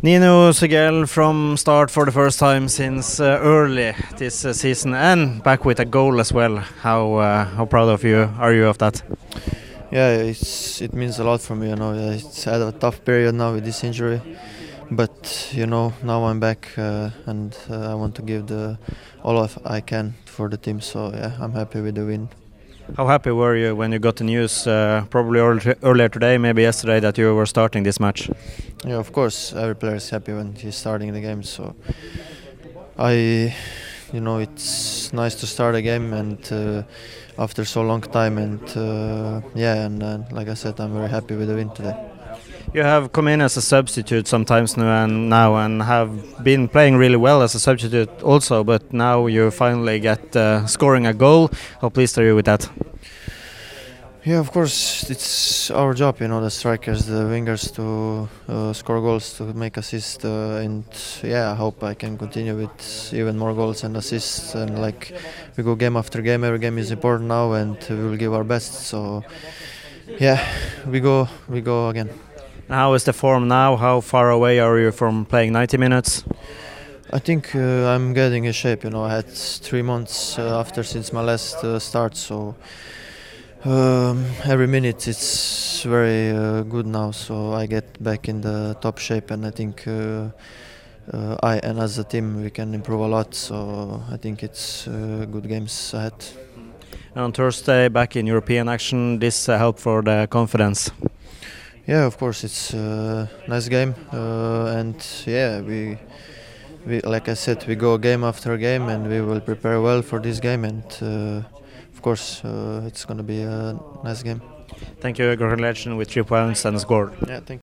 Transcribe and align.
Nino 0.00 0.52
Žugelj 0.52 1.08
from 1.08 1.56
start 1.56 1.90
for 1.90 2.04
the 2.04 2.12
first 2.12 2.38
time 2.38 2.68
since 2.68 3.18
uh, 3.18 3.40
early 3.42 3.96
this 4.16 4.44
uh, 4.44 4.52
season 4.52 4.94
and 4.94 5.42
back 5.42 5.64
with 5.64 5.80
a 5.80 5.84
goal 5.84 6.20
as 6.20 6.32
well. 6.32 6.58
How 6.58 7.14
uh, 7.14 7.44
how 7.44 7.66
proud 7.66 7.88
of 7.88 8.04
you 8.04 8.30
are 8.38 8.54
you 8.54 8.68
of 8.68 8.78
that? 8.78 9.02
Yeah, 9.90 10.10
it's 10.10 10.80
it 10.80 10.94
means 10.94 11.18
a 11.18 11.24
lot 11.24 11.40
for 11.40 11.56
me. 11.56 11.70
You 11.70 11.74
know, 11.74 11.94
it's 11.94 12.44
had 12.44 12.60
a 12.60 12.70
tough 12.70 13.04
period 13.04 13.34
now 13.34 13.54
with 13.54 13.64
this 13.64 13.82
injury, 13.82 14.20
but 14.88 15.50
you 15.52 15.66
know 15.66 15.92
now 16.04 16.26
I'm 16.26 16.38
back 16.38 16.78
uh, 16.78 17.10
and 17.26 17.58
uh, 17.68 17.90
I 17.90 17.94
want 17.94 18.14
to 18.14 18.22
give 18.22 18.46
the 18.46 18.78
all 19.24 19.36
of 19.36 19.58
I 19.64 19.80
can 19.80 20.14
for 20.26 20.48
the 20.48 20.58
team. 20.58 20.80
So 20.80 21.10
yeah, 21.12 21.36
I'm 21.40 21.54
happy 21.54 21.80
with 21.80 21.96
the 21.96 22.06
win. 22.06 22.28
How 22.96 23.06
happy 23.06 23.30
were 23.30 23.56
you 23.56 23.76
when 23.76 23.92
you 23.92 23.98
got 23.98 24.16
the 24.16 24.24
news, 24.24 24.66
uh, 24.66 25.04
probably 25.10 25.40
earlier 25.82 26.08
today, 26.08 26.38
maybe 26.38 26.62
yesterday, 26.62 27.00
that 27.00 27.18
you 27.18 27.34
were 27.34 27.46
starting 27.46 27.84
this 27.84 28.00
match? 28.00 28.30
Yeah, 28.84 28.96
of 28.98 29.12
course, 29.12 29.52
every 29.52 29.76
player 29.76 29.96
is 29.96 30.10
happy 30.10 30.32
when 30.32 30.54
he's 30.54 30.76
starting 30.76 31.12
the 31.12 31.20
game. 31.20 31.42
So 31.42 31.76
I, 32.98 33.54
you 34.12 34.20
know, 34.20 34.38
it's 34.38 35.12
nice 35.12 35.34
to 35.36 35.46
start 35.46 35.74
a 35.74 35.82
game 35.82 36.12
and 36.12 36.52
uh, 36.52 36.82
after 37.38 37.64
so 37.64 37.82
long 37.82 38.00
time, 38.00 38.38
and 38.38 38.62
uh, 38.76 39.42
yeah, 39.54 39.84
and 39.86 40.02
uh, 40.02 40.18
like 40.32 40.48
I 40.48 40.54
said, 40.54 40.80
I'm 40.80 40.94
very 40.94 41.08
happy 41.08 41.36
with 41.36 41.48
the 41.48 41.54
win 41.54 41.70
today. 41.70 42.07
You 42.74 42.82
have 42.82 43.12
come 43.12 43.28
in 43.28 43.40
as 43.40 43.56
a 43.56 43.62
substitute 43.62 44.28
sometimes 44.28 44.76
now 44.76 45.04
and 45.04 45.30
now, 45.30 45.56
and 45.56 45.82
have 45.82 46.44
been 46.44 46.68
playing 46.68 46.96
really 46.96 47.16
well 47.16 47.40
as 47.40 47.54
a 47.54 47.58
substitute 47.60 48.10
also. 48.22 48.62
But 48.62 48.92
now 48.92 49.26
you 49.26 49.50
finally 49.50 50.00
get 50.00 50.36
uh, 50.36 50.66
scoring 50.66 51.06
a 51.06 51.14
goal. 51.14 51.50
How 51.80 51.88
pleased 51.88 52.18
are 52.18 52.24
you 52.24 52.34
with 52.34 52.44
that? 52.44 52.68
Yeah, 54.24 54.40
of 54.40 54.50
course, 54.52 55.08
it's 55.08 55.70
our 55.70 55.94
job, 55.94 56.20
you 56.20 56.28
know, 56.28 56.42
the 56.42 56.50
strikers, 56.50 57.06
the 57.06 57.24
wingers, 57.24 57.72
to 57.76 58.28
uh, 58.52 58.74
score 58.74 59.00
goals, 59.00 59.32
to 59.38 59.44
make 59.54 59.78
assists, 59.78 60.22
uh, 60.22 60.60
and 60.62 60.84
yeah, 61.22 61.52
I 61.52 61.54
hope 61.54 61.82
I 61.82 61.94
can 61.94 62.18
continue 62.18 62.54
with 62.54 63.14
even 63.14 63.38
more 63.38 63.54
goals 63.54 63.84
and 63.84 63.96
assists. 63.96 64.54
And 64.54 64.78
like 64.78 65.14
we 65.56 65.64
go 65.64 65.74
game 65.74 65.96
after 65.96 66.20
game, 66.20 66.44
every 66.44 66.58
game 66.58 66.76
is 66.76 66.90
important 66.90 67.28
now, 67.28 67.52
and 67.52 67.78
we 67.88 67.96
will 67.96 68.16
give 68.16 68.34
our 68.34 68.44
best. 68.44 68.74
So 68.74 69.24
yeah, 70.20 70.46
we 70.86 71.00
go, 71.00 71.28
we 71.48 71.62
go 71.62 71.88
again. 71.88 72.10
How 72.68 72.92
is 72.92 73.04
the 73.04 73.14
form 73.14 73.48
now? 73.48 73.76
How 73.76 74.02
far 74.02 74.30
away 74.30 74.60
are 74.60 74.78
you 74.78 74.92
from 74.92 75.24
playing 75.24 75.52
90 75.52 75.78
minutes? 75.78 76.22
I 77.10 77.18
think 77.18 77.54
uh, 77.54 77.88
I'm 77.88 78.12
getting 78.12 78.44
in 78.44 78.52
shape. 78.52 78.84
You 78.84 78.90
know, 78.90 79.04
I 79.04 79.14
had 79.14 79.26
three 79.26 79.80
months 79.80 80.38
uh, 80.38 80.60
after 80.60 80.82
since 80.82 81.10
my 81.10 81.22
last 81.22 81.64
uh, 81.64 81.78
start, 81.78 82.14
so 82.14 82.54
um, 83.64 84.22
every 84.44 84.66
minute 84.66 85.08
it's 85.08 85.82
very 85.82 86.30
uh, 86.30 86.62
good 86.64 86.86
now. 86.86 87.10
So 87.12 87.54
I 87.54 87.64
get 87.64 88.02
back 88.02 88.28
in 88.28 88.42
the 88.42 88.76
top 88.82 88.98
shape, 88.98 89.30
and 89.30 89.46
I 89.46 89.50
think 89.50 89.88
uh, 89.88 90.28
uh, 91.10 91.36
I 91.42 91.60
and 91.60 91.78
as 91.78 91.96
a 91.96 92.04
team 92.04 92.42
we 92.42 92.50
can 92.50 92.74
improve 92.74 93.00
a 93.00 93.08
lot. 93.08 93.34
So 93.34 94.02
I 94.12 94.18
think 94.18 94.42
it's 94.42 94.84
good 94.84 95.48
games 95.48 95.94
ahead. 95.94 96.12
And 97.14 97.24
on 97.24 97.32
Thursday, 97.32 97.88
back 97.88 98.14
in 98.14 98.26
European 98.26 98.68
action, 98.68 99.18
this 99.20 99.46
help 99.46 99.78
for 99.78 100.02
the 100.02 100.28
confidence. 100.30 100.90
Yeah, 101.88 102.04
of 102.04 102.18
course, 102.18 102.44
it's 102.44 102.74
a 102.74 103.30
nice 103.48 103.66
game, 103.68 103.94
uh, 104.12 104.76
and 104.76 104.94
yeah, 105.24 105.62
we, 105.62 105.96
we, 106.86 107.00
like 107.00 107.30
I 107.30 107.34
said, 107.34 107.66
we 107.66 107.76
go 107.76 107.96
game 107.96 108.24
after 108.24 108.58
game, 108.58 108.90
and 108.90 109.08
we 109.08 109.22
will 109.22 109.40
prepare 109.40 109.80
well 109.80 110.02
for 110.02 110.18
this 110.20 110.38
game, 110.38 110.66
and 110.66 110.84
uh, 111.00 111.42
of 111.94 112.02
course, 112.02 112.44
uh, 112.44 112.82
it's 112.84 113.06
going 113.06 113.16
to 113.16 113.22
be 113.22 113.40
a 113.40 113.74
nice 114.04 114.22
game. 114.22 114.42
Thank 115.00 115.18
you. 115.18 115.34
Congratulations 115.34 115.96
with 115.96 116.10
three 116.10 116.24
points 116.24 116.66
and 116.66 116.76
a 116.76 116.80
score. 116.80 117.10
Yeah, 117.26 117.40
thank. 117.40 117.56